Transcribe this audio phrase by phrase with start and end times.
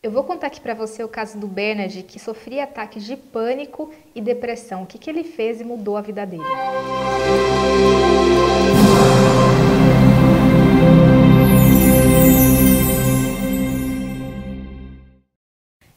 [0.00, 3.92] Eu vou contar aqui para você o caso do Bernard, que sofria ataques de pânico
[4.14, 4.84] e depressão.
[4.84, 6.44] O que, que ele fez e mudou a vida dele.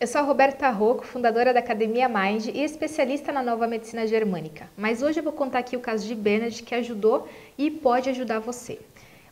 [0.00, 4.70] Eu sou a Roberta Rocco, fundadora da Academia Mind e especialista na nova medicina germânica.
[4.76, 7.28] Mas hoje eu vou contar aqui o caso de Bernard que ajudou
[7.58, 8.78] e pode ajudar você.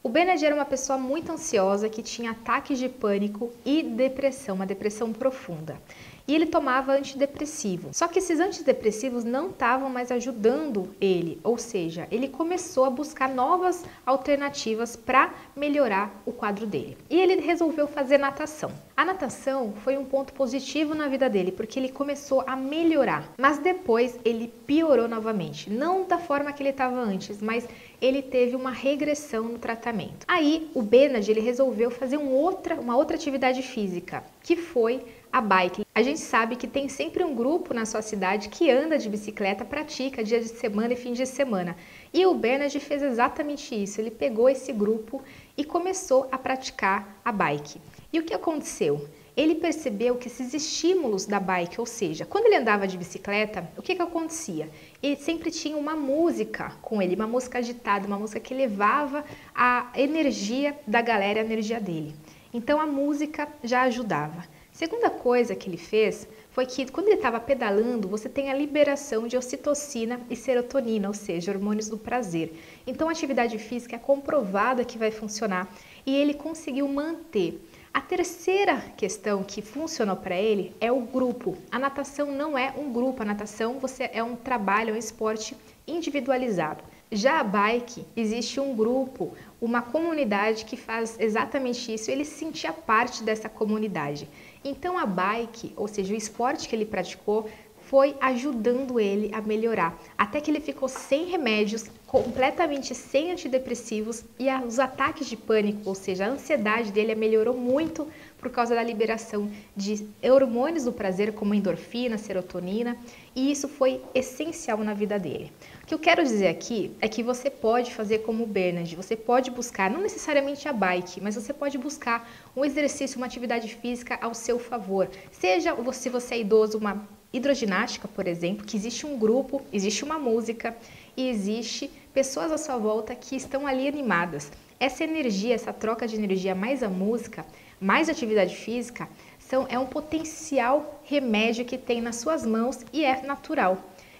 [0.06, 4.64] O Bernard era uma pessoa muito ansiosa que tinha ataques de pânico e depressão, uma
[4.64, 5.82] depressão profunda.
[6.26, 7.90] E ele tomava antidepressivo.
[7.92, 13.28] Só que esses antidepressivos não estavam mais ajudando ele, ou seja, ele começou a buscar
[13.28, 16.96] novas alternativas para melhorar o quadro dele.
[17.08, 18.72] E ele resolveu fazer natação.
[18.96, 23.58] A natação foi um ponto positivo na vida dele, porque ele começou a melhorar, mas
[23.58, 25.70] depois ele piorou novamente.
[25.70, 27.68] Não da forma que ele estava antes, mas
[28.00, 30.24] ele teve uma regressão no tratamento.
[30.26, 35.02] Aí o Benard ele resolveu fazer um outra, uma outra atividade física, que foi
[35.36, 35.84] a bike.
[35.94, 39.66] A gente sabe que tem sempre um grupo na sua cidade que anda de bicicleta,
[39.66, 41.76] pratica dia de semana e fim de semana.
[42.10, 44.00] E o Bernard fez exatamente isso.
[44.00, 45.22] Ele pegou esse grupo
[45.54, 47.78] e começou a praticar a bike.
[48.10, 49.06] E o que aconteceu?
[49.36, 53.82] Ele percebeu que esses estímulos da bike, ou seja, quando ele andava de bicicleta, o
[53.82, 54.70] que, que acontecia?
[55.02, 59.22] Ele sempre tinha uma música com ele, uma música agitada, uma música que levava
[59.54, 62.14] a energia da galera, a energia dele.
[62.54, 64.55] Então a música já ajudava.
[64.76, 69.26] Segunda coisa que ele fez foi que quando ele estava pedalando, você tem a liberação
[69.26, 72.52] de ocitocina e serotonina, ou seja, hormônios do prazer.
[72.86, 75.66] Então a atividade física é comprovada que vai funcionar
[76.04, 77.58] e ele conseguiu manter
[77.90, 81.56] a terceira questão que funcionou para ele é o grupo.
[81.70, 85.56] A natação não é um grupo, a natação você é um trabalho, é um esporte
[85.88, 86.84] individualizado.
[87.10, 92.72] Já a bike, existe um grupo, uma comunidade que faz exatamente isso, ele se sentia
[92.72, 94.28] parte dessa comunidade.
[94.64, 97.48] Então a bike, ou seja, o esporte que ele praticou,
[97.86, 104.48] foi ajudando ele a melhorar, até que ele ficou sem remédios, completamente sem antidepressivos e
[104.66, 108.06] os ataques de pânico, ou seja, a ansiedade dele melhorou muito
[108.38, 112.96] por causa da liberação de hormônios do prazer como endorfina, serotonina,
[113.34, 115.50] e isso foi essencial na vida dele.
[115.82, 119.16] O que eu quero dizer aqui é que você pode fazer como o Bernard, você
[119.16, 124.18] pode buscar, não necessariamente a bike, mas você pode buscar um exercício, uma atividade física
[124.20, 125.08] ao seu favor.
[125.30, 130.18] Seja se você é idoso, uma hidroginástica, por exemplo, que existe um grupo, existe uma
[130.18, 130.76] música
[131.16, 134.50] e existe pessoas à sua volta que estão ali animadas.
[134.78, 137.44] Essa energia, essa troca de energia mais a música,
[137.80, 139.08] mais atividade física,
[139.38, 143.78] são, é um potencial remédio que tem nas suas mãos e é natural.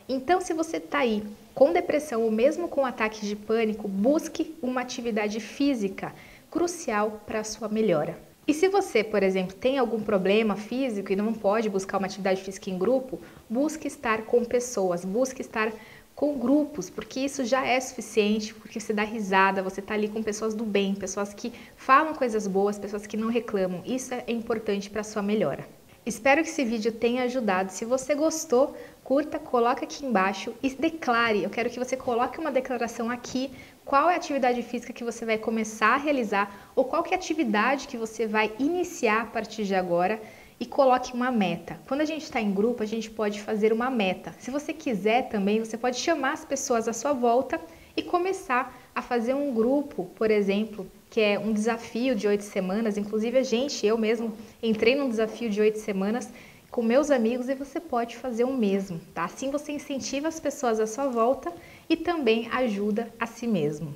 [0.08, 1.22] Então, se você está aí
[1.54, 6.14] com depressão ou mesmo com ataques de pânico, busque uma atividade física
[6.50, 8.25] crucial para a sua melhora.
[8.46, 12.42] E se você, por exemplo, tem algum problema físico e não pode buscar uma atividade
[12.42, 13.18] física em grupo,
[13.50, 15.72] busque estar com pessoas, busque estar
[16.14, 20.22] com grupos, porque isso já é suficiente, porque você dá risada, você está ali com
[20.22, 23.82] pessoas do bem, pessoas que falam coisas boas, pessoas que não reclamam.
[23.84, 25.66] Isso é importante para sua melhora.
[26.06, 27.72] Espero que esse vídeo tenha ajudado.
[27.72, 28.76] Se você gostou,
[29.06, 31.44] curta, coloca aqui embaixo e declare.
[31.44, 33.52] Eu quero que você coloque uma declaração aqui.
[33.84, 37.14] Qual é a atividade física que você vai começar a realizar ou qual é a
[37.14, 40.20] atividade que você vai iniciar a partir de agora
[40.58, 41.78] e coloque uma meta.
[41.86, 44.34] Quando a gente está em grupo, a gente pode fazer uma meta.
[44.40, 47.60] Se você quiser também, você pode chamar as pessoas à sua volta
[47.96, 52.98] e começar a fazer um grupo, por exemplo, que é um desafio de oito semanas.
[52.98, 56.28] Inclusive, a gente, eu mesmo, entrei num desafio de oito semanas
[56.70, 59.24] com meus amigos e você pode fazer o mesmo, tá?
[59.24, 61.52] Assim você incentiva as pessoas à sua volta
[61.88, 63.94] e também ajuda a si mesmo.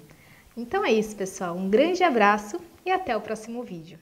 [0.56, 1.56] Então é isso, pessoal.
[1.56, 3.98] Um grande abraço e até o próximo vídeo.